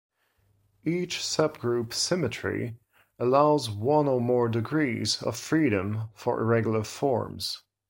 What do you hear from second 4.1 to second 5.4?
more degrees of